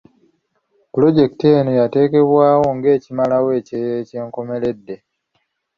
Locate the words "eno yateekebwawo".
1.57-2.67